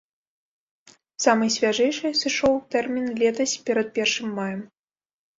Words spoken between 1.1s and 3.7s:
Самай свяжэйшай сышоў тэрмін летась